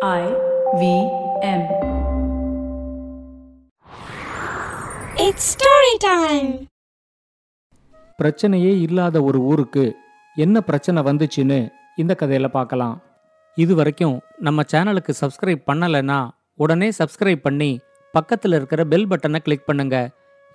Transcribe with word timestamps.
I 0.00 0.24
V 0.80 0.82
M. 1.42 1.62
It's 5.16 5.44
story 5.54 5.94
time. 6.04 6.50
பிரச்சனையே 8.18 8.72
இல்லாத 8.80 9.22
ஒரு 9.22 9.38
ஊருக்கு 9.40 9.84
என்ன 10.36 10.60
பிரச்சனை 10.60 11.02
வந்துச்சுன்னு 11.02 11.58
இந்த 11.96 12.14
கதையில 12.20 12.46
பார்க்கலாம் 12.46 12.96
இது 13.56 13.74
வரைக்கும் 13.74 14.16
நம்ம 14.38 14.64
சேனலுக்கு 14.72 15.14
சப்ஸ்கிரைப் 15.20 15.62
பண்ணலைன்னா 15.66 16.18
உடனே 16.54 16.90
சப்ஸ்கிரைப் 16.98 17.42
பண்ணி 17.42 17.70
பக்கத்தில் 18.14 18.52
இருக்கிற 18.52 18.84
பெல் 18.84 19.08
பட்டனை 19.08 19.38
கிளிக் 19.38 19.66
பண்ணுங்க 19.66 19.96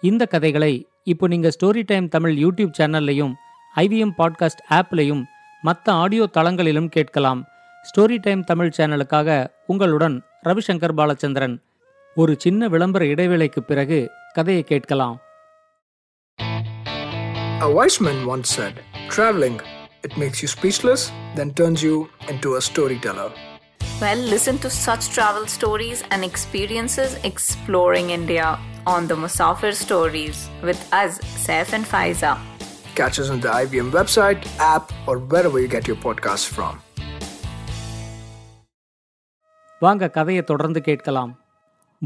இந்த 0.03 0.25
கதைகளை 0.25 0.73
இப்போ 1.03 1.27
நீங்க 1.27 1.51
ஸ்டோரி 1.57 1.83
டைம் 1.83 2.07
தமிழ் 2.07 2.35
யூடியூப் 2.37 2.77
சேனல்லையும் 2.77 3.33
ஐவிஎம் 3.75 4.15
பாட்காஸ்ட் 4.17 4.63
ஆப்லையும் 4.71 5.23
மற்ற 5.63 5.93
ஆடியோ 5.93 6.27
தளங்களிலும் 6.33 6.93
கேட்கலாம் 6.95 7.41
ஸ்டோரி 7.88 8.16
டைம் 8.18 8.42
தமிழ் 8.44 8.74
சேனலுக்காக 8.76 9.28
உங்களுடன் 9.66 10.16
ரவிசங்கர் 10.42 10.96
பாலச்சந்திரன் 11.00 11.56
ஒரு 12.16 12.32
சின்ன 12.36 12.68
விளம்பர 12.68 13.04
இடைவேளைக்கு 13.04 13.62
பிறகு 13.62 14.00
கதையை 14.32 14.64
கேட்கலாம் 14.64 15.16
A 17.60 17.70
wise 17.70 17.98
man 18.00 18.18
once 18.26 18.48
said, 18.50 18.74
Traveling, 19.08 19.56
it 20.02 20.16
makes 20.16 20.42
you 20.42 20.48
speechless, 20.48 21.02
then 21.34 21.48
turns 21.52 21.82
you 21.82 21.96
into 22.28 22.54
a 22.54 22.60
storyteller. 22.60 23.30
Well, 24.00 24.20
listen 24.26 24.58
to 24.58 24.70
such 24.76 25.10
travel 25.10 25.46
stories 25.48 26.04
and 26.10 26.24
experiences 26.24 27.16
exploring 27.24 28.10
India 28.10 28.48
on 28.86 29.08
the 29.08 29.16
Musafir 29.16 29.74
Stories 29.76 30.38
with 30.62 30.80
us, 30.94 31.14
Saif 31.38 31.72
and 31.72 31.84
Faiza. 31.84 32.32
Catch 32.94 33.18
us 33.18 33.28
on 33.28 33.40
the 33.40 33.52
IBM 33.56 33.90
website, 33.92 34.42
app, 34.66 34.86
or 35.06 35.18
wherever 35.26 35.58
you 35.58 35.68
get 35.68 35.88
your 35.88 35.96
podcasts 35.98 36.46
from. 36.48 36.74
வாங்க 39.83 40.07
கதையை 40.09 40.43
தொடர்ந்து 40.43 40.81
கேட்கலாம். 40.81 41.31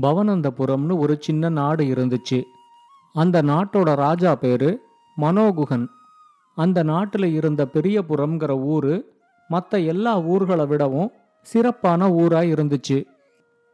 பவனந்தபுரம்னு 0.02 0.98
ஒரு 0.98 1.18
சின்ன 1.20 1.50
நாடு 1.50 1.84
இருந்துச்சு. 1.86 2.40
அந்த 3.14 3.38
நாட்டோட 3.42 3.96
ராஜா 3.96 4.32
பேரு 4.36 4.70
மனோகுகன். 5.22 5.86
அந்த 6.58 6.84
நாட்டில் 6.84 7.28
இருந்த 7.34 7.62
பெரியபுரம்ங்கிற 7.74 8.54
ஊர் 8.74 8.94
மற்ற 9.48 9.80
எல்லா 9.92 10.14
ஊர்களை 10.22 10.66
விடவும் 10.66 11.12
சிறப்பான 11.42 12.10
ஊராக 12.12 12.46
இருந்துச்சு. 12.46 12.98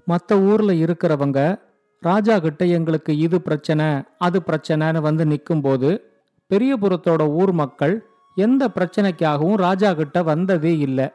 மற்ற 0.06 0.40
ஊரில் 0.40 0.86
இருக்கிறவங்க 0.86 1.40
ராஜா 2.00 2.40
கிட்ட 2.40 2.66
எங்களுக்கு 2.78 3.18
இது 3.18 3.42
பிரச்சனை 3.42 3.86
அது 4.18 4.42
பிரச்சனைன்னு 4.48 5.00
வந்து 5.00 5.26
நிற்கும்போது 5.26 5.90
பெரியபுரத்தோட 6.50 7.22
ஊர் 7.30 7.52
மக்கள் 7.52 7.96
எந்த 8.36 8.64
பிரச்சனைக்காகவும் 8.76 9.56
ராஜா 9.56 9.94
கிட்ட 9.94 10.24
வந்ததே 10.24 10.78
இல்லை. 10.78 11.08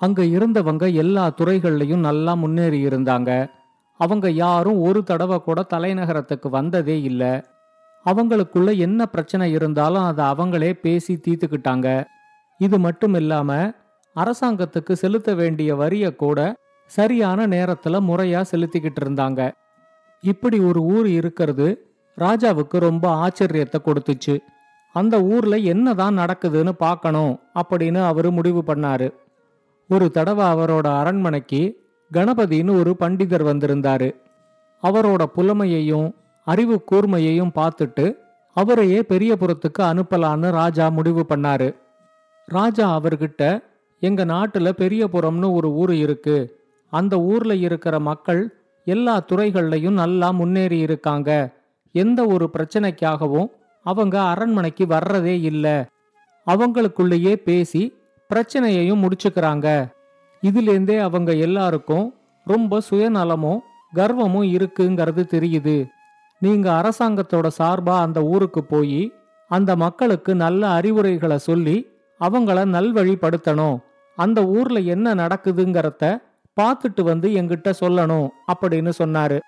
அங்க 0.00 0.22
இருந்தவங்க 0.22 0.92
எல்லா 0.92 1.34
துறைகள்லையும் 1.38 2.06
நல்லா 2.08 2.34
முன்னேறி 2.34 2.86
இருந்தாங்க. 2.86 3.50
அவங்க 4.00 4.30
யாரும் 4.30 4.80
ஒரு 4.80 5.02
தடவை 5.02 5.40
கூட 5.40 5.66
தலைநகரத்துக்கு 5.74 6.48
வந்ததே 6.48 7.02
இல்லை. 7.02 7.42
அவங்களுக்குள்ள 8.06 8.76
என்ன 8.76 9.06
பிரச்சனை 9.06 9.52
இருந்தாலும் 9.52 10.02
அதை 10.02 10.24
அவங்களே 10.24 10.72
பேசி 10.72 11.20
தீர்த்துக்கிட்டாங்க. 11.28 12.04
இது 12.58 12.78
மட்டும் 12.78 13.14
இல்லாம 13.14 13.72
அரசாங்கத்துக்கு 14.16 14.92
செலுத்த 14.92 15.34
வேண்டிய 15.34 15.74
வரிய 15.74 16.16
கூட 16.16 16.54
சரியான 16.86 17.46
நேரத்துல 17.46 18.00
முறையா 18.00 18.44
செலுத்திக்கிட்டு 18.50 19.00
இருந்தாங்க. 19.04 19.52
இப்படி 20.20 20.58
ஒரு 20.58 20.80
ஊர் 20.80 21.06
இருக்கிறது 21.06 21.94
ராஜாவுக்கு 22.18 22.78
ரொம்ப 22.78 23.28
ஆச்சரியத்தை 23.28 23.78
கொடுத்துச்சு. 23.84 24.38
அந்த 24.92 25.22
ஊர்ல 25.22 25.56
என்னதான் 25.56 26.18
நடக்குதுன்னு 26.18 26.68
பார்க்கணும் 26.68 27.40
அப்படின்னு 27.54 28.06
அவரு 28.06 28.30
முடிவு 28.30 28.62
பண்ணாரு. 28.66 29.08
ஒரு 29.88 30.10
தடவை 30.10 30.46
அவரோட 30.46 30.86
அரண்மனைக்கு 30.98 31.80
கணபதின்னு 32.12 32.78
ஒரு 32.78 32.96
பண்டிதர் 33.00 33.44
வந்திருந்தாரு. 33.44 34.14
அவரோட 34.82 35.22
புலமையையும் 35.24 36.14
அறிவு 36.44 36.82
கூர்மையையும் 36.92 37.50
பார்த்துட்டு 37.54 38.16
அவரையே 38.52 39.00
பெரியபுரத்துக்கு 39.00 39.78
அனுப்பலான்னு 39.78 40.50
ராஜா 40.50 40.88
முடிவு 40.88 41.26
பண்ணாரு. 41.28 41.74
ராஜா 42.46 43.00
அவர்கிட்ட 43.00 43.62
எங்க 44.00 44.24
நாட்டுல 44.24 44.72
பெரியபுரம்னு 44.78 45.52
ஒரு 45.52 45.72
ஊர் 45.72 45.94
இருக்கு. 45.94 46.60
அந்த 46.90 47.20
ஊர்ல 47.20 47.54
இருக்கிற 47.54 48.00
மக்கள் 48.00 48.58
எல்லா 48.84 49.24
துறைகள்லையும் 49.32 49.90
நல்லா 49.90 50.30
முன்னேறி 50.30 50.78
இருக்காங்க. 50.78 51.50
எந்த 51.92 52.26
ஒரு 52.26 52.50
பிரச்சனைக்காகவும் 52.52 53.46
அவங்க 53.82 54.22
அரண்மனைக்கு 54.22 54.84
வர்றதே 54.84 55.40
இல்லை. 55.42 55.84
அவங்களுக்குள்ளேயே 56.46 57.34
பேசி 57.34 57.94
பிரச்சனையையும் 58.34 59.02
முடிச்சுக்கிறாங்க. 59.04 59.92
இதுலேருந்தே 60.42 60.98
அவங்க 60.98 61.32
எல்லாருக்கும் 61.32 62.14
ரொம்ப 62.44 62.80
சுயநலமும் 62.90 63.58
கர்வமும் 63.94 64.48
இருக்குங்கிறது 64.56 65.22
தெரியுது. 65.34 65.88
நீங்க 66.38 66.72
அரசாங்கத்தோட 66.72 67.50
சார்பா 67.58 68.00
அந்த 68.00 68.22
ஊருக்கு 68.22 68.64
போய் 68.64 69.12
அந்த 69.48 69.76
மக்களுக்கு 69.76 70.34
நல்ல 70.34 70.68
அறிவுரைகளை 70.68 71.38
சொல்லி 71.38 71.86
அவங்கள 72.20 72.58
நல்வழிப்படுத்தணும். 72.76 73.78
அந்த 74.16 74.44
ஊர்ல 74.46 74.80
என்ன 74.80 75.14
நடக்குதுங்கிறத 75.14 76.18
பார்த்துட்டு 76.60 77.02
வந்து 77.02 77.28
எங்கிட்ட 77.28 77.72
சொல்லணும் 77.80 78.28
அப்படின்னு 78.54 78.92
சொன்னாரு. 78.98 79.40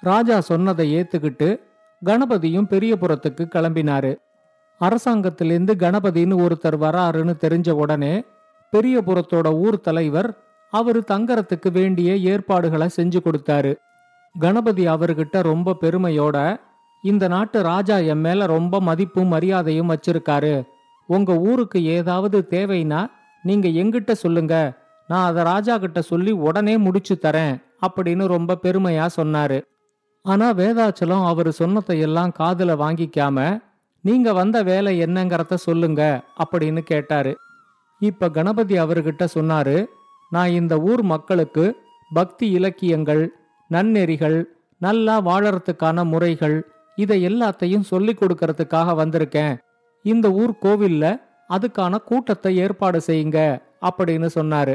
ராஜா 0.00 0.40
சொன்னதை 0.40 0.96
ஏத்துக்கிட்டு 0.96 1.60
கணபதியும் 2.04 2.70
பெரியபுரத்துக்கு 2.70 3.44
கிளம்பினாரு. 3.54 4.16
அரசாங்கத்திலேருந்து 4.80 5.74
கணபதின்னு 5.78 6.36
ஒருத்தர் 6.44 6.76
வராருன்னு 6.80 7.34
தெரிஞ்ச 7.40 7.70
உடனே 7.70 8.24
பெரியபுரத்தோட 8.72 9.54
ஊர் 9.54 9.80
தலைவர் 9.80 10.38
அவரு 10.70 11.04
தங்கறதுக்கு 11.10 11.70
வேண்டிய 11.72 12.16
ஏற்பாடுகளை 12.16 12.88
செஞ்சு 12.96 13.18
கொடுத்தாரு. 13.24 13.74
கணபதி 14.38 14.86
அவர்கிட்ட 14.86 15.42
ரொம்ப 15.42 15.76
பெருமையோட 15.80 16.60
இந்த 17.02 17.28
நாட்டு 17.28 17.62
ராஜா 17.62 17.96
என் 17.96 18.20
மேல 18.20 18.46
ரொம்ப 18.46 18.80
மதிப்பும் 18.80 19.26
மரியாதையும் 19.26 19.90
வச்சிருக்காரு. 19.90 20.66
உங்க 21.06 21.36
ஊருக்கு 21.36 21.84
ஏதாவது 21.84 22.46
தேவைன்னா 22.50 23.10
நீங்க 23.42 23.68
எங்கிட்ட 23.68 24.12
சொல்லுங்க. 24.12 24.72
நான் 25.08 25.26
அதை 25.26 25.44
ராஜா 25.44 25.78
கிட்ட 25.78 26.02
சொல்லி 26.02 26.30
உடனே 26.30 26.78
முடிச்சு 26.78 27.18
தரேன் 27.22 27.62
அப்படின்னு 27.86 28.26
ரொம்ப 28.26 28.58
பெருமையா 28.62 29.06
சொன்னாரு. 29.16 29.62
ஆனா 30.22 30.52
வேதாச்சலம் 30.52 31.26
அவர் 31.26 31.50
சொன்னதை 31.52 32.00
எல்லாம் 32.00 32.32
காதுல 32.38 32.72
வாங்கிக்காம 32.84 33.66
நீங்க 34.08 34.32
வந்த 34.32 34.58
வேலை 34.62 34.92
என்னங்கிறத 35.02 35.54
சொல்லுங்க 35.66 36.02
அப்படின்னு 36.42 36.80
கேட்டாரு. 36.90 37.32
இப்ப 38.00 38.30
கணபதி 38.36 38.74
அவர்கிட்ட 38.78 39.24
சொன்னாரு 39.34 39.76
நான் 40.30 40.56
இந்த 40.60 40.74
ஊர் 40.90 41.02
மக்களுக்கு 41.12 41.64
பக்தி 42.14 42.46
இலக்கியங்கள் 42.50 43.22
நன்னெறிகள் 43.70 44.38
நல்லா 44.80 45.14
வாழறதுக்கான 45.20 46.04
முறைகள் 46.04 46.58
இதை 46.98 47.16
எல்லாத்தையும் 47.28 47.88
சொல்லி 47.92 48.12
கொடுக்கறதுக்காக 48.14 48.94
வந்திருக்கேன். 49.00 49.54
இந்த 50.04 50.26
ஊர் 50.40 50.52
கோவில்ல 50.62 51.06
அதுக்கான 51.48 51.94
கூட்டத்தை 52.10 52.52
ஏற்பாடு 52.56 52.98
செய்யுங்க 53.06 53.38
அப்படின்னு 53.88 54.28
சொன்னாரு. 54.38 54.74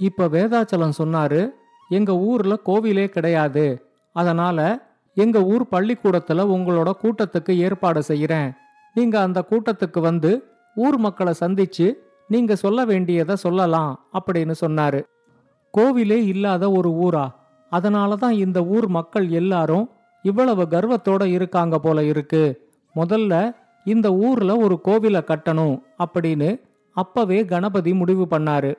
இப்ப 0.00 0.28
வேதாச்சலம் 0.34 0.98
சொன்னாரு 1.02 1.42
எங்க 1.90 2.12
ஊர்ல 2.28 2.54
கோவிலே 2.66 3.06
கிடையாது. 3.16 3.66
அதனால 4.16 4.58
எங்க 5.16 5.42
ஊர் 5.42 5.64
பள்ளிக்கூடத்துல 5.70 6.42
உங்களோட 6.54 6.90
கூட்டத்துக்கு 7.02 7.56
ஏற்பாடு 7.56 8.02
செய்யறேன். 8.08 8.56
நீங்க 8.94 9.20
அந்த 9.20 9.44
கூட்டத்துக்கு 9.50 10.00
வந்து 10.00 10.30
ஊர் 10.74 10.96
மக்களை 10.96 11.34
சந்திச்சு 11.40 11.92
நீங்க 12.28 12.56
சொல்ல 12.56 12.84
வேண்டியதை 12.84 13.36
சொல்லலாம் 13.36 14.08
அப்படின்னு 14.12 14.54
சொன்னாரு. 14.66 15.00
கோவிலே 15.78 16.18
இல்லாத 16.26 16.70
ஒரு 16.70 16.90
ஊரா? 16.90 17.26
அதனால 17.70 18.16
தான் 18.16 18.32
இந்த 18.32 18.64
ஊர் 18.64 18.86
மக்கள் 18.88 19.28
எல்லாரும் 19.28 19.90
இவ்வளவு 20.22 20.62
கர்வத்தோட 20.62 21.24
இருக்காங்க 21.24 21.78
போல 21.78 22.04
இருக்கு. 22.04 22.44
முதல்ல 22.96 23.56
இந்த 23.84 24.12
ஊர்ல 24.14 24.56
ஒரு 24.56 24.80
கோவிலை 24.84 25.22
கட்டணும் 25.22 25.82
அப்படின்னு 25.98 26.60
அப்பவே 26.96 27.44
கணபதி 27.44 27.94
முடிவு 27.94 28.26
பண்ணாரு. 28.30 28.72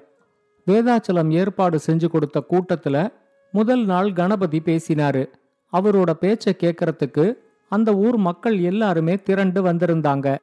வேதாச்சலம் 0.68 1.32
ஏற்பாடு 1.32 1.80
செஞ்சு 1.88 2.08
கொடுத்த 2.08 2.44
கூட்டத்துல 2.50 3.08
முதல் 3.52 3.86
நாள் 3.86 4.14
கணபதி 4.14 4.62
பேசினாரு. 4.66 5.24
அவரோட 5.74 6.14
பேச்ச 6.22 6.46
கேட்கறதுக்கு 6.46 7.34
அந்த 7.70 7.96
ஊர் 7.96 8.18
மக்கள் 8.18 8.60
எல்லாருமே 8.60 9.16
திரண்டு 9.16 9.64
வந்திருந்தாங்க. 9.64 10.38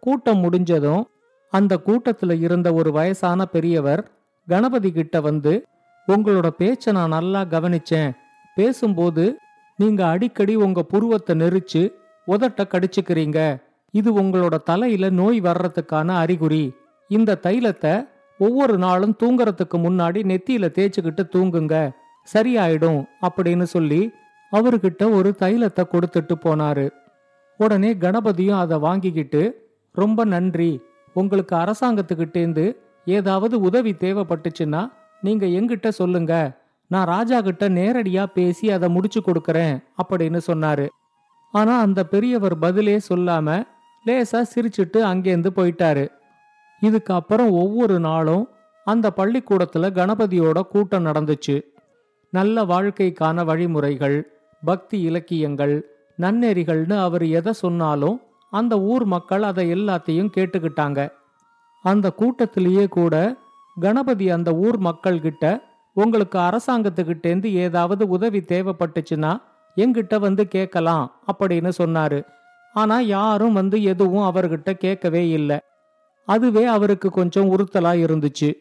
கூட்டம் 0.00 0.38
முடிஞ்சதும் 0.38 1.08
அந்த 1.50 1.80
கூட்டத்துல 1.86 2.40
இருந்த 2.40 2.72
ஒரு 2.72 2.92
வயசான 2.92 3.44
பெரியவர் 3.44 4.10
கணபதி 4.48 4.92
கிட்ட 4.92 5.20
வந்து 5.20 5.66
உங்களோட 6.08 6.50
பேச்ச 6.58 6.92
நான் 6.92 7.08
நல்லா 7.08 7.44
கவனிச்சேன். 7.44 8.16
பேசும்போது 8.54 9.38
நீங்க 9.76 10.06
அடிக்கடி 10.06 10.54
உங்க 10.54 10.82
புருவத்தை 10.82 11.36
நெரிச்சு 11.36 11.92
உதட்ட 12.26 12.62
கடிச்சுக்கிறீங்க. 12.64 13.62
இது 13.90 14.22
உங்களோட 14.22 14.62
தலையில 14.62 15.10
நோய் 15.10 15.40
வர்றதுக்கான 15.40 16.08
அறிகுறி. 16.08 16.74
இந்த 17.08 17.38
தைலத்தை 17.42 18.08
ஒவ்வொரு 18.38 18.78
நாளும் 18.78 19.16
தூங்கறதுக்கு 19.22 19.76
முன்னாடி 19.76 20.22
நெத்தியில 20.22 20.68
தேய்ச்சிக்கிட்டு 20.70 21.24
தூங்குங்க. 21.32 21.90
சரியாயிடும். 22.34 23.04
அப்படின்னு 23.22 23.62
சொல்லி 23.62 24.10
அவர்கிட்ட 24.56 25.10
ஒரு 25.10 25.30
தைலத்தை 25.38 25.84
கொடுத்துட்டு 25.84 26.34
போனாரு. 26.44 26.90
உடனே 27.56 27.94
கணபதியும் 27.94 28.58
அதை 28.58 28.78
வாங்கிக்கிட்டு 28.78 29.42
ரொம்ப 29.92 30.24
நன்றி. 30.24 30.80
உங்களுக்கு 31.14 31.56
அரசாங்கத்துக்கிட்டேந்து 31.56 32.76
ஏதாவது 33.04 33.60
உதவி 33.60 33.92
தேவைப்பட்டுச்சுன்னா 33.92 34.92
நீங்க 35.20 35.46
எங்கிட்ட 35.46 35.88
சொல்லுங்க. 35.88 36.64
நான் 36.88 37.06
ராஜா 37.06 37.40
கிட்ட 37.40 37.68
நேரடியா 37.68 38.26
பேசி 38.26 38.70
அதை 38.70 38.88
முடிச்சு 38.88 39.20
கொடுக்கறேன் 39.20 39.82
அப்படின்னு 40.02 40.40
சொன்னாரு. 40.46 40.86
ஆனா 41.52 41.78
அந்த 41.78 42.04
பெரியவர் 42.04 42.58
பதிலே 42.58 43.00
சொல்லாம 43.08 43.64
லேசா 44.06 44.40
சிரிச்சிட்டு 44.54 44.98
அங்கேருந்து 45.12 45.50
போயிட்டாரு. 45.56 46.04
இதுக்கு 46.80 47.14
அப்புறம் 47.14 47.50
ஒவ்வொரு 47.50 48.00
நாளும் 48.00 48.48
அந்த 48.84 49.12
பள்ளிக்கூடத்துல 49.16 49.88
கணபதியோட 49.98 50.60
கூட்டம் 50.60 51.06
நடந்துச்சு. 51.06 51.56
நல்ல 52.30 52.64
வாழ்க்கைக்கான 52.64 53.44
வழிமுறைகள் 53.44 54.35
பக்தி 54.64 55.00
இலக்கியங்கள் 55.00 55.90
நன்னெறிகள்னு 56.20 56.98
அவர் 56.98 57.26
எதை 57.26 57.52
சொன்னாலும் 57.52 58.20
அந்த 58.50 58.80
ஊர் 58.80 59.04
மக்கள் 59.04 59.42
அதை 59.42 59.72
எல்லாத்தையும் 59.72 60.30
கேட்டுக்கிட்டாங்க. 60.36 61.12
அந்த 61.82 62.12
கூட்டத்திலேயே 62.12 62.88
கூட 62.88 63.36
கணபதி 63.80 64.30
அந்த 64.30 64.54
ஊர் 64.54 64.80
மக்கள்கிட்ட 64.80 65.62
உங்களுக்கு 65.92 66.38
அரசாங்கத்துக்கிட்டேந்து 66.38 67.44
ஏதாவது 67.44 68.08
உதவி 68.08 68.40
தேவைப்பட்டுச்சுன்னா 68.40 69.42
எங்கிட்ட 69.76 70.18
வந்து 70.18 70.48
கேட்கலாம் 70.48 71.20
அப்படின்னு 71.32 71.72
சொன்னாரு. 71.78 72.24
ஆனா 72.72 73.00
யாரும் 73.00 73.52
வந்து 73.52 73.82
எதுவும் 73.82 74.34
அவர்கிட்ட 74.34 74.72
கேட்கவே 74.72 75.28
இல்லை. 75.28 75.58
அதுவே 76.24 76.64
அவருக்கு 76.64 77.10
கொஞ்சம் 77.10 77.58
உறுத்தலா 77.58 77.92
இருந்துச்சு. 78.04 78.54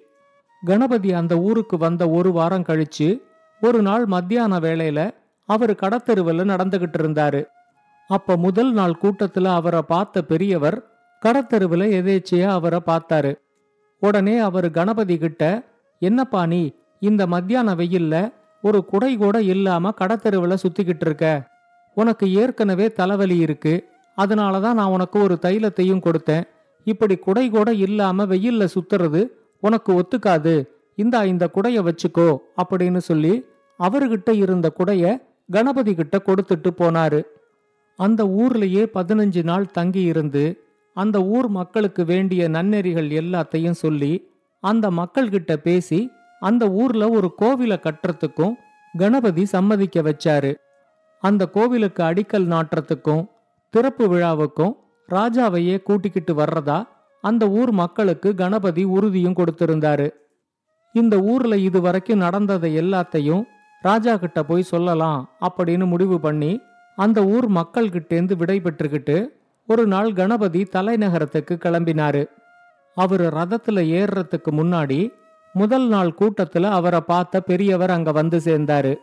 கணபதி 0.66 1.14
அந்த 1.14 1.38
ஊருக்கு 1.38 1.78
வந்த 1.78 2.10
ஒரு 2.10 2.32
வாரம் 2.32 2.64
கழிச்சு 2.64 3.22
ஒரு 3.62 3.82
நாள் 3.82 4.06
மத்தியான 4.06 4.60
வேளையில 4.60 5.12
அவர் 5.50 5.74
கடத்தெருவில் 5.76 6.50
நடந்துகிட்டு 6.52 6.98
இருந்தாரு 7.02 7.42
அப்ப 8.10 8.36
முதல் 8.36 8.72
நாள் 8.72 9.00
கூட்டத்துல 9.02 9.52
அவரை 9.60 9.82
பார்த்த 9.82 10.22
பெரியவர் 10.22 10.78
கடத்தெருவில் 11.22 11.86
எதேச்சியா 12.00 12.50
அவரை 12.58 12.80
பார்த்தாரு. 12.86 13.32
உடனே 14.02 14.36
அவர் 14.38 14.68
கணபதி 14.72 15.16
கிட்ட 15.18 15.44
என்னப்பா 16.02 16.42
நீ 16.46 16.62
இந்த 17.02 17.22
மத்தியான 17.28 17.76
வெயில்ல 17.76 18.16
ஒரு 18.64 18.80
குடை 18.86 19.12
கூட 19.18 19.36
இல்லாம 19.54 19.94
கடத்தெருவில் 20.02 20.62
சுத்திக்கிட்டு 20.64 21.06
இருக்க 21.06 21.26
உனக்கு 21.98 22.26
ஏற்கனவே 22.34 22.86
தலைவலி 22.92 23.38
இருக்கு. 23.38 23.74
அதனால 24.18 24.60
தான் 24.60 24.76
நான் 24.76 24.94
உனக்கு 24.96 25.18
ஒரு 25.22 25.36
தைலத்தையும் 25.42 26.06
கொடுத்தேன். 26.06 26.46
இப்படி 26.88 27.16
குடை 27.18 27.46
கூட 27.50 27.70
இல்லாம 27.86 28.26
வெயில்ல 28.26 28.64
சுத்துறது 28.76 29.22
உனக்கு 29.64 29.92
ஒத்துக்காது. 30.00 30.56
இந்தா 30.98 31.24
இந்த 31.24 31.46
குடைய 31.56 31.78
வச்சுக்கோ 31.88 32.30
அப்படின்னு 32.62 33.02
சொல்லி 33.10 33.34
அவர்கிட்ட 33.80 34.30
இருந்த 34.34 34.68
குடைய 34.78 35.04
கணபதி 35.52 35.96
கிட்ட 35.96 36.22
கொடுத்துட்டு 36.26 36.70
போனாரு. 36.78 37.22
அந்த 38.00 38.24
ஊர்லயே 38.24 38.84
பதினஞ்சு 38.94 39.44
நாள் 39.44 39.72
தங்கி 39.72 40.02
இருந்து 40.02 40.46
அந்த 40.94 41.24
ஊர் 41.24 41.48
மக்களுக்கு 41.48 42.06
வேண்டிய 42.06 42.50
நன்னெறிகள் 42.50 43.10
எல்லாத்தையும் 43.22 43.80
சொல்லி 43.84 44.30
அந்த 44.60 44.92
மக்கள்கிட்ட 44.92 45.56
பேசி 45.56 46.12
அந்த 46.40 46.70
ஊர்ல 46.72 47.10
ஒரு 47.10 47.34
கோவிலை 47.42 47.78
கட்டுறதுக்கும் 47.78 48.56
கணபதி 48.98 49.46
சம்மதிக்க 49.46 50.02
வச்சாரு. 50.02 50.52
அந்த 51.20 51.50
கோவிலுக்கு 51.50 52.04
அடிக்கல் 52.04 52.48
நாட்டுறதுக்கும் 52.54 53.24
திறப்பு 53.70 54.06
விழாவுக்கும் 54.14 54.74
ராஜாவையே 55.10 55.84
கூட்டிக்கிட்டு 55.84 56.34
வர்றதா 56.34 56.88
அந்த 57.22 57.50
ஊர் 57.50 57.72
மக்களுக்கு 57.72 58.36
கணபதி 58.36 58.84
உறுதியும் 58.84 59.34
கொடுத்திருந்தாரு. 59.34 60.08
இந்த 60.94 61.20
ஊர்ல 61.20 61.58
இது 61.58 61.82
வரைக்கும் 61.82 62.18
நடந்ததை 62.18 62.78
எல்லாத்தையும் 62.78 63.44
ராஜா 63.82 64.18
கிட்ட 64.18 64.44
போய் 64.44 64.64
சொல்லலாம் 64.64 65.30
அப்படின்னு 65.42 65.86
முடிவு 65.86 66.20
பண்ணி 66.20 66.62
அந்த 66.96 67.26
ஊர் 67.26 67.52
மக்கள்கிட்டேந்து 67.52 68.36
விடை 68.36 68.62
பெற்றுக்கிட்டு 68.62 69.28
ஒரு 69.68 69.88
நாள் 69.88 70.14
கணபதி 70.14 70.64
தலைநகரத்துக்கு 70.64 71.56
கிளம்பினாரு. 71.56 72.26
அவர் 72.96 73.22
ரதத்துல 73.22 73.82
ஏறுறதுக்கு 73.98 74.52
முன்னாடி 74.52 75.10
முதல் 75.54 75.88
நாள் 75.88 76.16
கூட்டத்துல 76.20 76.64
அவரை 76.64 77.02
பார்த்த 77.02 77.42
பெரியவர் 77.42 77.90
அங்க 77.90 78.12
வந்து 78.12 78.38
சேர்ந்தாரு. 78.38 78.96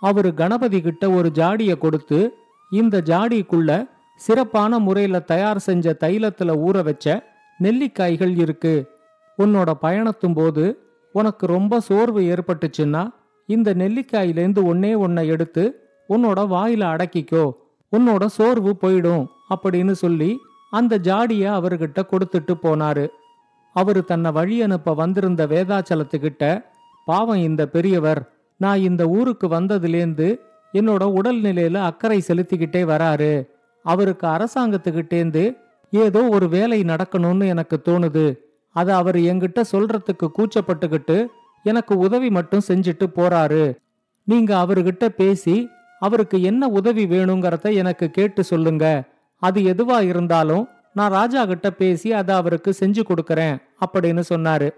அவரு 0.00 0.34
கணபதி 0.34 0.80
கிட்ட 0.80 1.10
ஒரு 1.10 1.30
ஜாடிய 1.34 1.78
கொடுத்து 1.78 2.34
இந்த 2.70 3.02
ஜாடிக்குள்ள 3.06 3.88
சிறப்பான 4.16 4.78
முறையில 4.78 5.18
தயார் 5.18 5.58
செஞ்ச 5.58 5.96
தைலத்துல 6.00 6.56
ஊற 6.66 6.82
வச்ச 6.82 7.22
நெல்லிக்காய்கள் 7.62 8.38
இருக்கு. 8.38 8.90
உன்னோட 9.38 9.72
பயணத்தும் 9.82 10.34
போது 10.34 10.78
உனக்கு 11.12 11.46
ரொம்ப 11.46 11.80
சோர்வு 11.80 12.20
ஏற்பட்டுச்சுன்னா 12.20 13.10
இந்த 13.46 13.74
நெல்லிக்காயிலேருந்து 13.74 14.60
ஒன்னே 14.70 14.92
ஒன்னை 14.98 15.26
எடுத்து 15.26 15.64
உன்னோட 16.08 16.40
வாயில 16.54 16.82
அடக்கிக்கோ 16.94 17.44
உன்னோட 17.92 18.26
சோர்வு 18.26 18.76
போயிடும் 18.80 19.24
அப்படின்னு 19.54 19.90
சொல்லி 19.90 20.38
அந்த 20.70 20.98
ஜாடிய 20.98 21.44
அவர்கிட்ட 21.58 22.00
கொடுத்துட்டு 22.02 22.54
போனாரு. 22.62 23.06
அவரு 23.76 24.04
தன்னை 24.04 24.30
வழி 24.32 24.62
அனுப்ப 24.62 24.94
வந்திருந்த 24.94 25.46
வேதாச்சலத்துக்கிட்ட 25.46 26.64
பாவம் 27.06 27.42
இந்த 27.42 27.68
பெரியவர் 27.68 28.20
நான் 28.60 28.78
இந்த 28.78 29.06
ஊருக்கு 29.08 29.46
வந்ததுலேருந்து 29.48 30.28
என்னோட 30.72 31.02
உடல்நிலையில 31.18 31.74
அக்கறை 31.74 32.22
செலுத்திக்கிட்டே 32.28 32.82
வராரு. 32.92 33.32
அவருக்கு 33.84 34.26
அரசாங்கத்துக்கிட்டேந்து 34.26 35.56
ஏதோ 35.90 36.20
ஒரு 36.28 36.48
வேலை 36.48 36.82
நடக்கணும்னு 36.82 37.46
எனக்கு 37.46 37.80
தோணுது. 37.84 38.26
அதை 38.70 38.94
அவர் 38.94 39.16
என்கிட்ட 39.16 39.60
சொல்றதுக்கு 39.72 40.26
கூச்சப்பட்டுக்கிட்டு 40.38 41.26
எனக்கு 41.64 41.96
உதவி 41.96 42.30
மட்டும் 42.30 42.66
செஞ்சுட்டு 42.68 43.06
போறாரு. 43.16 43.76
நீங்க 44.24 44.56
அவர்கிட்ட 44.56 45.08
பேசி 45.08 45.68
அவருக்கு 45.98 46.42
என்ன 46.42 46.68
உதவி 46.68 47.06
வேணுங்கிறத 47.06 47.74
எனக்கு 47.74 48.10
கேட்டு 48.10 48.44
சொல்லுங்க. 48.44 49.04
அது 49.36 49.60
எதுவா 49.60 50.00
இருந்தாலும் 50.00 50.68
நான் 50.94 51.10
ராஜா 51.10 51.46
கிட்ட 51.46 51.70
பேசி 51.70 52.12
அதை 52.12 52.34
அவருக்கு 52.34 52.74
செஞ்சு 52.80 53.02
கொடுக்கறேன் 53.02 53.62
அப்படின்னு 53.86 54.22
சொன்னாரு. 54.28 54.70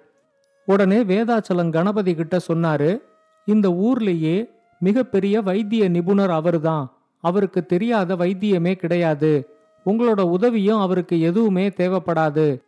உடனே 0.66 1.02
வேதாச்சலம் 1.04 1.70
கணபதி 1.70 2.14
கிட்ட 2.14 2.40
சொன்னாரு 2.52 3.00
இந்த 3.44 3.68
ஊர்லயே 3.68 4.48
மிகப்பெரிய 4.78 5.42
வைத்திய 5.42 5.88
நிபுணர் 5.88 6.30
அவர்தான். 6.30 6.96
அவருக்கு 7.20 7.66
தெரியாத 7.66 8.16
வைத்தியமே 8.16 8.74
கிடையாது. 8.74 9.48
உங்களோட 9.86 10.20
உதவியும் 10.20 10.80
அவருக்கு 10.80 11.20
எதுவுமே 11.20 11.68
தேவைப்படாது. 11.68 12.62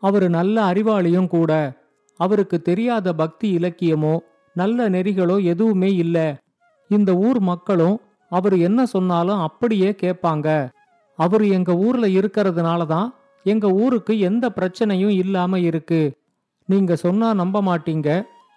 அவரு 0.00 0.30
நல்ல 0.30 0.72
அறிவாளியும் 0.72 1.28
கூட. 1.28 1.72
அவருக்கு 2.20 2.62
தெரியாத 2.62 3.12
பக்தி 3.12 3.48
இலக்கியமோ 3.58 4.14
நல்ல 4.56 4.88
நெறிகளோ 4.88 5.36
எதுவுமே 5.44 5.90
இல்ல. 5.94 6.16
இந்த 6.90 7.10
ஊர் 7.16 7.40
மக்களும் 7.40 7.96
அவர் 8.32 8.56
என்ன 8.58 8.86
சொன்னாலும் 8.86 9.40
அப்படியே 9.40 9.90
கேட்பாங்க. 10.02 10.48
அவர் 11.18 11.44
எங்க 11.48 11.70
ஊர்ல 11.76 12.06
இருக்கிறதுனால 12.18 12.86
தான் 12.86 13.08
எங்க 13.46 13.66
ஊருக்கு 13.82 14.18
எந்த 14.18 14.44
பிரச்சனையும் 14.48 15.14
இல்லாம 15.22 15.58
இருக்கு. 15.58 16.00
நீங்க 16.68 16.92
சொன்னா 16.96 17.28
நம்ப 17.32 17.62
மாட்டீங்க. 17.62 18.08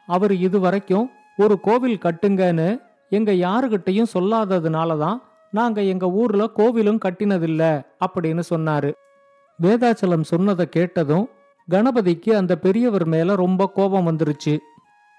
அவர் 0.07 0.33
இது 0.47 0.59
வரைக்கும் 0.59 1.07
ஒரு 1.37 1.59
கோவில் 1.59 2.03
கட்டுங்கன்னு 2.05 2.69
எங்க 3.11 3.31
யாருகிட்டையும் 3.31 4.13
சொல்லாததுனால 4.13 4.97
தான் 4.97 5.19
நாங்க 5.53 5.81
எங்க 5.81 6.05
ஊர்ல 6.11 6.43
கோவிலும் 6.57 7.03
கட்டினதில்ல 7.05 7.63
அப்படின்னு 8.05 8.43
சொன்னாரு. 8.49 8.89
வேதாச்சலம் 9.59 10.25
சொன்னதை 10.31 10.65
கேட்டதும் 10.69 11.25
கணபதிக்கு 11.69 12.35
அந்த 12.35 12.57
பெரியவர் 12.57 13.05
மேல 13.05 13.35
ரொம்ப 13.35 13.67
கோபம் 13.67 14.07
வந்துருச்சு. 14.07 14.57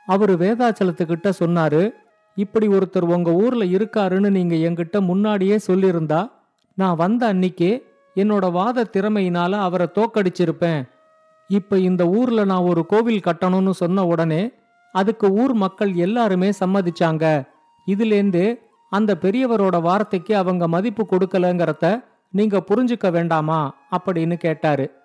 அவரு 0.07 0.35
வேதாச்சலத்துக்கிட்ட 0.35 1.33
சொன்னாரு 1.38 1.92
இப்படி 2.35 2.69
ஒருத்தர் 2.69 3.00
உங்க 3.00 3.33
ஊர்ல 3.33 3.64
இருக்காருன்னு 3.64 4.30
நீங்க 4.30 4.54
என்கிட்ட 4.54 5.00
முன்னாடியே 5.00 5.59
சொல்லியிருந்தா 5.66 6.30
நான் 6.75 6.97
வந்த 6.97 7.35
அன்னிக்கே 7.35 7.83
என்னோட 8.16 8.50
வாத 8.52 8.87
திறமையினால 8.92 9.52
அவரை 9.52 9.88
தோக்கடிச்சிருப்பேன். 9.95 10.88
இப்ப 11.49 11.78
இந்த 11.78 12.07
ஊர்ல 12.07 12.45
நான் 12.45 12.62
ஒரு 12.62 12.87
கோவில் 12.87 13.21
கட்டணும்னு 13.25 13.71
சொன்ன 13.71 14.07
உடனே 14.07 14.50
அதுக்கு 14.92 15.30
ஊர் 15.30 15.52
மக்கள் 15.52 15.95
எல்லாருமே 15.95 16.50
சம்மதிச்சாங்க. 16.61 17.49
இதுலேருந்து 17.87 18.54
அந்த 18.90 19.19
பெரியவரோட 19.21 19.80
வார்த்தைக்கு 19.80 20.37
அவங்க 20.37 20.69
மதிப்பு 20.69 21.07
கொடுக்கலங்கிறத 21.11 22.04
நீங்க 22.30 22.64
புரிஞ்சுக்க 22.69 23.11
வேண்டாமா? 23.11 23.75
அப்படின்னு 23.90 24.35
கேட்டாரு. 24.35 25.00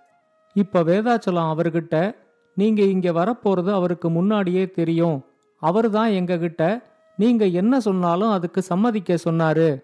இப்ப 0.55 0.83
வேதாச்சலம் 0.83 1.51
அவர்கிட்ட 1.53 2.15
நீங்க 2.55 2.81
இங்க 2.81 3.11
வரப்போறது 3.11 3.71
அவருக்கு 3.71 4.09
முன்னாடியே 4.09 4.69
தெரியும். 4.69 5.25
அவர்தான் 5.59 6.25
தான் 6.25 6.39
கிட்ட 6.39 6.85
நீங்க 7.17 7.45
என்ன 7.45 7.79
சொன்னாலும் 7.79 8.29
அதுக்கு 8.29 8.61
சம்மதிக்க 8.61 9.17
சொன்னாரு. 9.23 9.83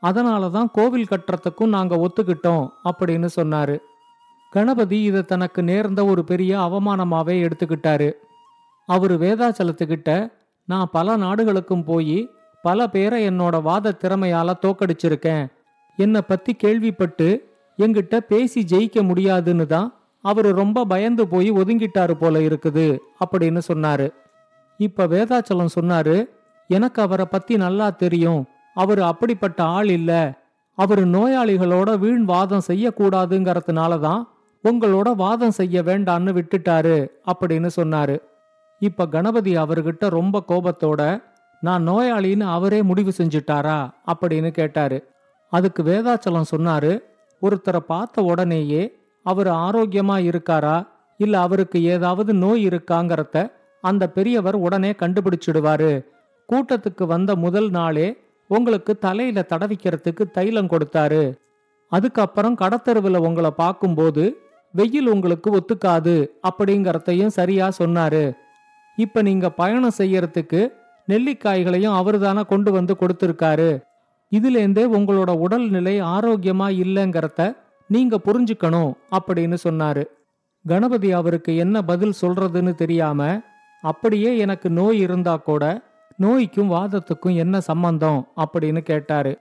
அதனால 0.00 0.50
தான் 0.50 0.70
கோவில் 0.72 1.10
கட்டுறதுக்கும் 1.10 1.68
நாங்க 1.68 1.96
ஒத்துக்கிட்டோம் 1.96 2.68
அப்படின்னு 2.84 3.28
சொன்னாரு. 3.36 3.76
கணபதி 4.50 5.02
இதை 5.02 5.22
தனக்கு 5.22 5.62
நேர்ந்த 5.62 6.04
ஒரு 6.04 6.24
பெரிய 6.24 6.58
அவமானமாவே 6.58 7.36
எடுத்துக்கிட்டாரு. 7.44 8.12
அவரு 8.86 9.14
வேதாச்சலத்துக்கிட்ட 9.14 10.32
நான் 10.64 10.88
பல 10.92 11.16
நாடுகளுக்கும் 11.16 11.84
போய் 11.84 12.30
பல 12.62 12.88
பேரை 12.88 13.28
என்னோட 13.28 13.62
வாத 13.62 13.96
திறமையால 14.04 14.54
தோக்கடிச்சிருக்கேன். 14.62 15.46
என்னை 15.96 16.20
பத்தி 16.26 16.54
கேள்விப்பட்டு 16.54 17.50
எங்கிட்ட 17.78 18.16
பேசி 18.18 18.66
ஜெயிக்க 18.68 19.02
முடியாதுன்னு 19.02 19.66
தான் 19.66 19.97
அவரு 20.30 20.50
ரொம்ப 20.52 20.84
பயந்து 20.84 21.24
போய் 21.28 21.48
ஒதுங்கிட்டாரு 21.52 22.14
போல 22.14 22.38
இருக்குது 22.48 22.86
அப்படின்னு 23.24 23.60
சொன்னாரு. 23.68 24.06
இப்ப 24.80 25.06
வேதாச்சலம் 25.06 25.74
சொன்னாரு 25.80 26.16
எனக்கு 26.70 26.98
அவரை 27.02 27.26
பத்தி 27.30 27.54
நல்லா 27.56 27.86
தெரியும். 28.02 28.42
அவரு 28.74 29.02
அப்படிப்பட்ட 29.04 29.60
ஆள் 29.76 29.88
இல்ல. 29.88 30.12
அவரு 30.78 31.02
நோயாளிகளோட 31.06 31.98
வீண் 31.98 32.24
வாதம் 32.24 32.66
செய்யக்கூடாதுங்கிறதுனால 32.66 34.00
தான் 34.00 34.22
உங்களோட 34.64 35.08
வாதம் 35.16 35.56
செய்ய 35.60 35.82
வேண்டான்னு 35.82 36.32
விட்டுட்டாரு 36.38 36.96
அப்படின்னு 37.26 37.70
சொன்னாரு. 37.76 38.16
இப்ப 38.80 39.08
கணபதி 39.08 39.52
அவர்கிட்ட 39.56 40.08
ரொம்ப 40.08 40.42
கோபத்தோட 40.48 41.02
நான் 41.60 41.88
நோயாளின்னு 41.88 42.46
அவரே 42.56 42.80
முடிவு 42.82 43.12
செஞ்சுட்டாரா? 43.18 43.78
அப்படின்னு 44.06 44.50
கேட்டாரு. 44.50 44.98
அதுக்கு 45.52 45.82
வேதாச்சலம் 45.82 46.50
சொன்னாரு 46.56 46.92
ஒருத்தரை 47.42 47.80
பார்த்த 47.86 48.22
உடனேயே 48.22 48.82
அவர் 49.22 49.46
ஆரோக்கியமா 49.46 50.16
இருக்காரா? 50.30 50.86
இல்ல 51.16 51.40
அவருக்கு 51.40 51.82
ஏதாவது 51.84 52.34
நோய் 52.34 52.66
இருக்காங்கறத 52.66 53.52
அந்த 53.80 54.10
பெரியவர் 54.10 54.54
உடனே 54.54 54.90
கண்டுபிடிச்சிடுவாரு. 54.90 56.06
கூட்டத்துக்கு 56.48 57.04
வந்த 57.06 57.36
முதல் 57.36 57.70
நாளே 57.70 58.16
உங்களுக்கு 58.48 58.98
தலையில 58.98 59.46
தடவிக்கிறதுக்கு 59.48 60.30
தைலம் 60.30 60.68
கொடுத்தாரு. 60.68 61.38
அதுக்கப்புறம் 61.88 62.56
கடத்தெருவில் 62.56 63.16
உங்களை 63.16 63.50
பார்க்கும்போது 63.50 64.36
வெயில் 64.72 65.08
உங்களுக்கு 65.08 65.48
ஒத்துக்காது 65.56 66.30
அப்படிங்கறதையும் 66.48 67.26
சரியா 67.26 67.70
சொன்னாரு. 67.78 68.36
இப்ப 68.96 69.22
நீங்க 69.22 69.50
பயணம் 69.50 69.96
செய்யறதுக்கு 69.98 70.72
நெல்லிக்காய்களையும் 71.08 71.94
அவர்தானே 71.94 72.42
கொண்டு 72.42 72.72
வந்து 72.72 72.96
கொடுத்திருக்காரு. 73.00 73.70
இதுலேருந்தே 74.32 74.84
உங்களோட 74.96 75.30
உடல்நிலை 75.30 76.02
ஆரோக்கியமா 76.02 76.66
இல்லைங்கிறத 76.82 77.56
நீங்க 77.88 78.20
புரிஞ்சுக்கணும் 78.24 78.92
அப்படின்னு 79.10 79.56
சொன்னாரு. 79.64 80.04
கணபதி 80.64 81.12
அவருக்கு 81.12 81.56
என்ன 81.56 81.82
பதில் 81.82 82.18
சொல்றதுன்னு 82.20 82.74
தெரியாம 82.74 83.40
அப்படியே 83.82 84.38
எனக்கு 84.38 84.70
நோய் 84.70 84.98
இருந்தா 84.98 85.36
கூட 85.36 85.64
நோய்க்கும் 86.22 86.70
வாதத்துக்கும் 86.70 87.36
என்ன 87.36 87.60
சம்பந்தம் 87.60 88.26
அப்படின்னு 88.36 88.80
கேட்டாரு. 88.80 89.38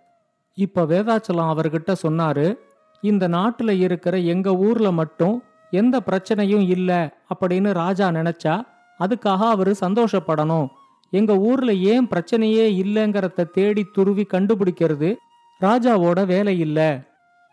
இப்ப 0.57 0.85
வேதாச்சலம் 0.85 1.51
அவர்கிட்ட 1.51 1.95
சொன்னாரு 2.07 2.57
இந்த 3.01 3.27
நாட்டுல 3.27 3.71
இருக்கிற 3.79 4.17
எங்க 4.17 4.55
ஊர்ல 4.55 4.91
மட்டும் 4.91 5.43
எந்த 5.71 6.01
பிரச்சனையும் 6.05 6.67
இல்ல 6.67 6.91
அப்படின்னு 7.33 7.71
ராஜா 7.73 8.09
நினைச்சா 8.09 8.55
அதுக்காக 8.99 9.37
அவரு 9.37 9.75
சந்தோஷப்படணும். 9.81 10.67
எங்க 11.09 11.37
ஊர்ல 11.37 11.73
ஏன் 11.73 12.07
பிரச்சனையே 12.07 12.65
இல்லைங்கிறத 12.83 13.49
தேடி 13.49 13.83
துருவி 13.93 14.25
கண்டுபிடிக்கிறது 14.33 15.15
ராஜாவோட 15.61 16.25
வேலை 16.25 16.59
இல்லை. 16.59 16.89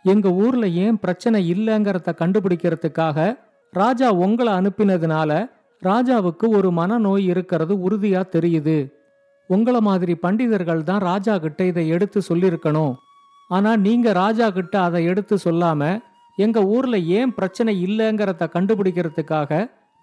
எங்க 0.05 0.29
ஊர்ல 0.45 0.67
ஏன் 0.85 0.99
பிரச்சனை 0.99 1.39
இல்லைங்கிறத 1.55 2.13
கண்டுபிடிக்கிறதுக்காக 2.23 3.19
ராஜா 3.73 4.09
உங்களை 4.25 4.53
அனுப்பினதுனால 4.53 5.31
ராஜாவுக்கு 5.83 6.47
ஒரு 6.57 6.69
மனநோய் 6.71 7.25
இருக்கிறது 7.33 7.75
உறுதியா 7.87 8.21
தெரியுது. 8.35 8.77
உங்கள 9.51 9.79
மாதிரி 9.89 10.15
பண்டிதர்கள் 10.25 10.83
தான் 10.83 11.03
ராஜா 11.11 11.35
கிட்ட 11.39 11.61
இதை 11.65 11.85
எடுத்து 11.89 12.19
சொல்லியிருக்கணும். 12.29 12.93
ஆனா 13.51 13.71
நீங்க 13.87 14.13
ராஜா 14.13 14.47
கிட்ட 14.51 14.75
அதை 14.81 15.01
எடுத்து 15.05 15.37
சொல்லாம 15.45 16.01
எங்க 16.39 16.59
ஊர்ல 16.75 16.97
ஏன் 17.19 17.35
பிரச்சனை 17.35 17.73
இல்லைங்கிறத 17.87 18.45
கண்டுபிடிக்கிறதுக்காக 18.55 19.51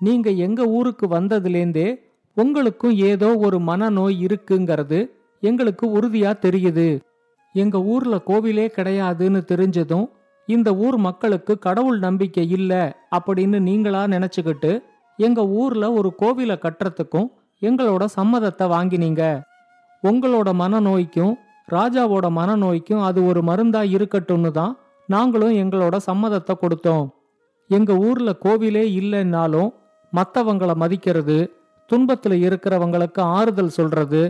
நீங்க 0.01 0.29
எங்க 0.45 0.61
ஊருக்கு 0.77 1.05
வந்ததுலேருந்தே 1.07 1.89
உங்களுக்கும் 2.37 2.95
ஏதோ 3.11 3.29
ஒரு 3.37 3.57
மனநோய் 3.69 4.15
இருக்குங்கிறது 4.27 4.99
எங்களுக்கு 5.43 5.85
உறுதியா 5.97 6.31
தெரியுது. 6.45 6.89
எங்க 7.55 7.77
ஊர்ல 7.83 8.15
கோவிலே 8.25 8.65
கிடையாதுன்னு 8.75 9.39
தெரிஞ்சதும் 9.51 10.07
இந்த 10.47 10.75
ஊர் 10.75 10.97
மக்களுக்கு 10.97 11.59
கடவுள் 11.59 11.99
நம்பிக்கை 11.99 12.49
இல்ல 12.49 12.71
அப்படின்னு 13.17 13.59
நீங்களா 13.59 14.03
நினைச்சுக்கிட்டு 14.03 14.71
எங்க 15.17 15.41
ஊர்ல 15.47 15.93
ஒரு 15.93 16.09
கோவிலை 16.21 16.55
கட்டுறதுக்கும் 16.57 17.27
எங்களோட 17.61 18.03
சம்மதத்தை 18.15 18.65
வாங்கினீங்க. 18.75 19.23
உங்களோட 20.03 20.49
மனநோய்க்கும் 20.61 21.33
ராஜாவோட 21.71 22.27
மனநோய்க்கும் 22.37 23.03
அது 23.03 23.25
ஒரு 23.25 23.41
மருந்தா 23.41 23.81
இருக்கட்டும்னு 23.95 24.51
தான் 24.51 24.73
நாங்களும் 25.07 25.51
எங்களோட 25.51 25.95
சம்மதத்தை 26.05 26.53
கொடுத்தோம். 26.61 27.05
எங்க 27.69 27.91
ஊர்ல 27.97 28.29
கோவிலே 28.45 28.83
இல்லைன்னாலும் 28.99 29.69
மற்றவங்களை 30.13 30.75
மதிக்கிறது 30.75 31.37
துன்பத்துல 31.89 32.33
இருக்கிறவங்களுக்கு 32.47 33.21
ஆறுதல் 33.37 33.75
சொல்றது 33.77 34.21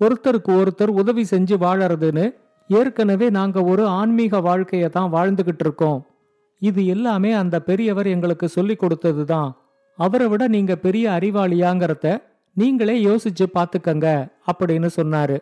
ஒருத்தருக்கு 0.00 0.52
ஒருத்தர் 0.60 0.92
உதவி 1.00 1.22
செஞ்சு 1.30 1.56
வாழறதுன்னு 1.64 2.24
ஏற்கனவே 2.78 3.26
நாங்க 3.36 3.58
ஒரு 3.72 3.84
ஆன்மீக 3.98 4.40
வாழ்க்கையை 4.48 4.88
தான் 4.88 5.12
வாழ்ந்துகிட்டு 5.14 5.64
இருக்கோம். 5.66 6.00
இது 6.62 6.80
எல்லாமே 6.94 7.30
அந்த 7.42 7.56
பெரியவர் 7.68 8.08
எங்களுக்கு 8.14 8.46
சொல்லி 8.48 8.74
கொடுத்தது 8.76 9.22
தான். 9.24 9.48
அவரை 9.98 10.26
விட 10.32 10.42
நீங்க 10.48 10.72
பெரிய 10.84 11.06
அறிவாளியாங்கிறத 11.16 12.06
நீங்களே 12.56 12.96
யோசிச்சு 13.08 13.44
பாத்துக்கங்க 13.56 14.08
அப்படின்னு 14.50 14.88
சொன்னாரு. 14.98 15.36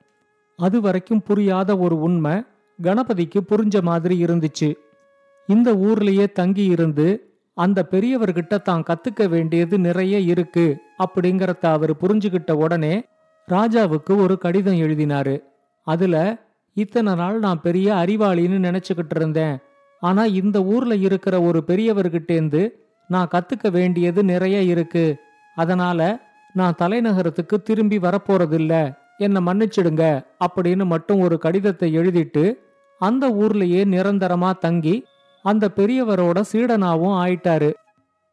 அது 0.58 0.78
வரைக்கும் 0.80 1.24
புரியாத 1.28 1.70
ஒரு 1.84 1.96
உண்மை 2.06 2.34
கணபதிக்கு 2.78 3.40
புரிஞ்ச 3.50 3.76
மாதிரி 3.82 4.16
இருந்துச்சு. 4.24 4.70
இந்த 5.48 5.68
ஊர்லயே 5.88 6.26
தங்கி 6.32 6.64
இருந்து 6.74 7.08
அந்த 7.56 7.78
பெரியவர்கிட்ட 7.92 8.54
தான் 8.62 8.84
கத்துக்க 8.88 9.22
வேண்டியது 9.28 9.74
நிறைய 9.86 10.16
இருக்கு 10.32 10.66
அப்படிங்கறத 11.04 11.64
அவர் 11.76 11.92
புரிஞ்சுகிட்ட 12.02 12.52
உடனே 12.64 12.94
ராஜாவுக்கு 13.48 14.12
ஒரு 14.24 14.34
கடிதம் 14.44 14.80
எழுதினாரு. 14.84 15.34
அதுல 15.86 16.16
இத்தனை 16.80 17.14
நாள் 17.14 17.38
நான் 17.38 17.60
பெரிய 17.60 17.94
அறிவாளின்னு 17.94 18.58
நினைச்சுக்கிட்டு 18.66 19.14
இருந்தேன். 19.14 19.58
ஆனா 20.00 20.24
இந்த 20.24 20.58
ஊர்ல 20.62 20.94
இருக்கிற 20.96 21.40
ஒரு 21.40 21.62
பெரியவர்கிட்டேந்து 21.66 22.62
நான் 23.08 23.30
கத்துக்க 23.34 23.70
வேண்டியது 23.70 24.24
நிறைய 24.24 24.62
இருக்கு. 24.62 25.04
அதனால 25.54 25.98
நான் 26.52 26.78
தலைநகரத்துக்கு 26.82 27.56
திரும்பி 27.62 27.98
வரப்போறதில்ல. 27.98 28.74
என்னை 29.18 29.40
மன்னிச்சிடுங்க 29.46 30.02
அப்படின்னு 30.46 30.84
மட்டும் 30.84 31.20
ஒரு 31.20 31.38
கடிதத்தை 31.38 31.98
எழுதிட்டு 31.98 32.44
அந்த 32.98 33.30
ஊர்லயே 33.30 33.82
நிரந்தரமா 33.94 34.50
தங்கி 34.58 35.04
அந்த 35.42 35.70
பெரியவரோட 35.76 36.38
சீடனாவும் 36.52 37.16
ஆயிட்டாரு. 37.24 37.70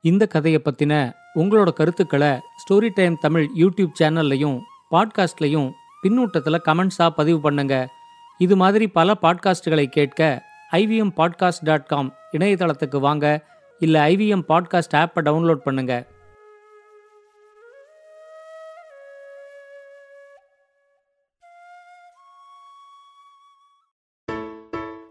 இந்த 0.01 0.25
கதையை 0.25 0.61
பத்தின 0.63 1.11
உங்களோட 1.35 1.69
கருத்துக்களை 1.73 2.31
ஸ்டோரி 2.61 2.89
டைம் 2.95 3.17
தமிழ் 3.21 3.47
யூடியூப் 3.57 3.93
சேனல்லையும் 3.99 4.57
பாட்காஸ்ட்லையும் 4.91 5.71
பின்னூட்டத்தில் 6.03 6.63
கமெண்ட்ஸாக 6.65 7.09
பதிவு 7.15 7.51
பண்ணுங்கள் 7.51 7.85
இது 8.37 8.55
மாதிரி 8.55 8.87
பல 8.87 9.13
பாட்காஸ்டுகளை 9.21 9.85
கேட்க 9.85 10.43
ஐவிஎம் 10.71 11.13
பாட்காஸ்ட் 11.17 11.63
டாட் 11.63 11.85
காம் 11.85 12.15
இணையதளத்துக்கு 12.31 12.99
வாங்க 12.99 13.25
இல்லை 13.79 14.01
ஐவிஎம் 14.11 14.45
பாட்காஸ்ட் 14.47 14.95
ஆப்பை 14.95 15.21
டவுன்லோட் 15.21 15.65
பண்ணுங்க 15.67 15.95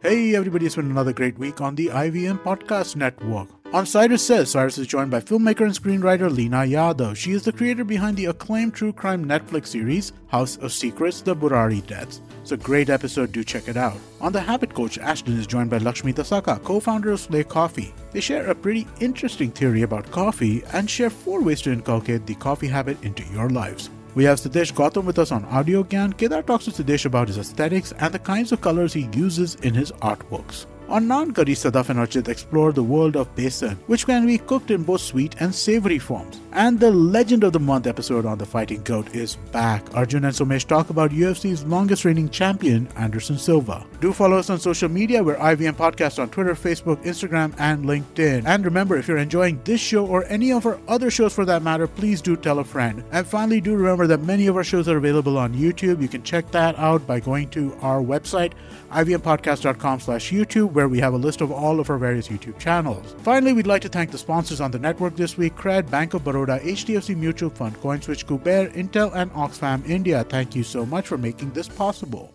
Hey 0.02 0.36
everybody, 0.36 0.66
it's 0.66 0.76
been 0.76 0.90
another 0.90 1.12
great 1.12 1.38
week 1.38 1.60
on 1.60 1.74
the 1.74 1.86
IVM 1.88 2.38
Podcast 2.44 2.94
Network. 2.96 3.65
On 3.76 3.84
Cyrus 3.84 4.26
Says, 4.26 4.52
Cyrus 4.52 4.78
is 4.78 4.86
joined 4.86 5.10
by 5.10 5.20
filmmaker 5.20 5.66
and 5.66 5.74
screenwriter 5.74 6.34
Lena 6.34 6.60
Yadav. 6.60 7.14
She 7.14 7.32
is 7.32 7.42
the 7.42 7.52
creator 7.52 7.84
behind 7.84 8.16
the 8.16 8.24
acclaimed 8.24 8.72
true 8.72 8.90
crime 8.90 9.22
Netflix 9.26 9.66
series 9.66 10.14
House 10.28 10.56
of 10.56 10.72
Secrets, 10.72 11.20
The 11.20 11.36
Burari 11.36 11.86
Deaths. 11.86 12.22
It's 12.40 12.52
a 12.52 12.56
great 12.56 12.88
episode, 12.88 13.32
do 13.32 13.44
check 13.44 13.68
it 13.68 13.76
out. 13.76 13.98
On 14.22 14.32
The 14.32 14.40
Habit 14.40 14.72
Coach, 14.72 14.96
Ashton 14.96 15.38
is 15.38 15.46
joined 15.46 15.68
by 15.68 15.76
Lakshmi 15.76 16.14
Tasaka, 16.14 16.64
co-founder 16.64 17.10
of 17.10 17.20
Slay 17.20 17.44
Coffee. 17.44 17.92
They 18.12 18.20
share 18.20 18.48
a 18.48 18.54
pretty 18.54 18.86
interesting 19.00 19.50
theory 19.50 19.82
about 19.82 20.10
coffee 20.10 20.62
and 20.72 20.88
share 20.88 21.10
four 21.10 21.42
ways 21.42 21.60
to 21.60 21.70
inculcate 21.70 22.24
the 22.24 22.36
coffee 22.36 22.68
habit 22.68 22.96
into 23.04 23.24
your 23.24 23.50
lives. 23.50 23.90
We 24.14 24.24
have 24.24 24.40
Sidesh 24.40 24.72
Gautam 24.72 25.04
with 25.04 25.18
us 25.18 25.32
on 25.32 25.44
Audio 25.44 25.84
Gyan. 25.84 26.16
Kedar 26.16 26.40
talks 26.40 26.64
to 26.64 26.70
Sidesh 26.70 27.04
about 27.04 27.28
his 27.28 27.36
aesthetics 27.36 27.92
and 27.98 28.14
the 28.14 28.20
kinds 28.20 28.52
of 28.52 28.62
colors 28.62 28.94
he 28.94 29.10
uses 29.12 29.56
in 29.56 29.74
his 29.74 29.92
artworks. 30.00 30.64
On 30.88 31.08
Non 31.08 31.32
Curry, 31.32 31.54
Sadaf 31.54 31.88
and 31.88 31.98
Archit 31.98 32.28
explore 32.28 32.72
the 32.72 32.82
world 32.82 33.16
of 33.16 33.34
besan, 33.34 33.76
which 33.88 34.06
can 34.06 34.24
be 34.24 34.38
cooked 34.38 34.70
in 34.70 34.84
both 34.84 35.00
sweet 35.00 35.34
and 35.40 35.52
savory 35.52 35.98
forms. 35.98 36.40
And 36.52 36.78
the 36.78 36.92
Legend 36.92 37.42
of 37.42 37.52
the 37.52 37.58
Month 37.58 37.88
episode 37.88 38.24
on 38.24 38.38
the 38.38 38.46
Fighting 38.46 38.82
Goat 38.84 39.12
is 39.14 39.34
back. 39.50 39.82
Arjun 39.94 40.24
and 40.24 40.32
Somesh 40.32 40.64
talk 40.64 40.88
about 40.90 41.10
UFC's 41.10 41.64
longest 41.64 42.04
reigning 42.04 42.28
champion, 42.30 42.86
Anderson 42.96 43.36
Silva. 43.36 43.84
Do 44.00 44.12
follow 44.12 44.38
us 44.38 44.48
on 44.48 44.60
social 44.60 44.88
media. 44.88 45.24
We're 45.24 45.34
IVM 45.36 45.74
Podcast 45.74 46.22
on 46.22 46.30
Twitter, 46.30 46.54
Facebook, 46.54 47.02
Instagram, 47.04 47.52
and 47.58 47.84
LinkedIn. 47.84 48.44
And 48.46 48.64
remember, 48.64 48.96
if 48.96 49.08
you're 49.08 49.16
enjoying 49.16 49.60
this 49.64 49.80
show 49.80 50.06
or 50.06 50.24
any 50.26 50.52
of 50.52 50.66
our 50.66 50.78
other 50.86 51.10
shows 51.10 51.34
for 51.34 51.44
that 51.46 51.62
matter, 51.64 51.88
please 51.88 52.22
do 52.22 52.36
tell 52.36 52.60
a 52.60 52.64
friend. 52.64 53.02
And 53.10 53.26
finally, 53.26 53.60
do 53.60 53.74
remember 53.74 54.06
that 54.06 54.22
many 54.22 54.46
of 54.46 54.56
our 54.56 54.64
shows 54.64 54.88
are 54.88 54.98
available 54.98 55.36
on 55.36 55.52
YouTube. 55.52 56.00
You 56.00 56.08
can 56.08 56.22
check 56.22 56.52
that 56.52 56.78
out 56.78 57.06
by 57.08 57.18
going 57.18 57.50
to 57.50 57.74
our 57.82 58.00
website, 58.00 58.52
ivmpodcast.com 58.92 59.98
slash 59.98 60.30
YouTube, 60.30 60.75
where 60.76 60.88
we 60.88 61.00
have 61.00 61.14
a 61.14 61.16
list 61.16 61.40
of 61.40 61.50
all 61.50 61.80
of 61.80 61.88
our 61.88 61.96
various 61.96 62.28
YouTube 62.28 62.58
channels. 62.58 63.14
Finally, 63.22 63.54
we'd 63.54 63.66
like 63.66 63.80
to 63.80 63.88
thank 63.88 64.10
the 64.10 64.18
sponsors 64.18 64.60
on 64.60 64.70
the 64.70 64.78
network 64.78 65.16
this 65.16 65.38
week, 65.38 65.56
Cred, 65.56 65.90
Bank 65.90 66.12
of 66.12 66.22
Baroda, 66.22 66.60
HDFC 66.60 67.16
Mutual 67.16 67.48
Fund, 67.48 67.74
CoinSwitch, 67.80 68.26
Kuber, 68.26 68.70
Intel, 68.74 69.10
and 69.14 69.32
Oxfam 69.32 69.88
India. 69.88 70.22
Thank 70.28 70.54
you 70.54 70.62
so 70.62 70.84
much 70.84 71.06
for 71.06 71.16
making 71.16 71.52
this 71.52 71.66
possible. 71.66 72.34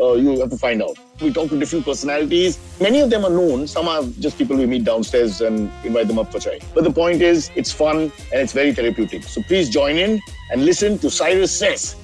Uh, 0.00 0.12
you 0.14 0.40
have 0.40 0.50
to 0.50 0.56
find 0.56 0.82
out. 0.82 0.96
We 1.20 1.32
talk 1.32 1.48
to 1.50 1.58
different 1.58 1.84
personalities. 1.84 2.58
Many 2.80 3.00
of 3.00 3.10
them 3.10 3.24
are 3.24 3.30
known. 3.30 3.66
Some 3.66 3.88
are 3.88 4.02
just 4.20 4.36
people 4.36 4.56
we 4.56 4.66
meet 4.66 4.84
downstairs 4.84 5.40
and 5.40 5.70
invite 5.84 6.08
them 6.08 6.18
up 6.18 6.32
for 6.32 6.40
chai. 6.40 6.60
But 6.74 6.84
the 6.84 6.92
point 6.92 7.22
is, 7.22 7.50
it's 7.54 7.72
fun 7.72 8.12
and 8.32 8.40
it's 8.40 8.52
very 8.52 8.72
therapeutic. 8.72 9.22
So 9.24 9.42
please 9.42 9.70
join 9.70 9.96
in 9.96 10.20
and 10.50 10.64
listen 10.64 10.98
to 10.98 11.10
Cyrus 11.10 11.56
Says 11.56 11.96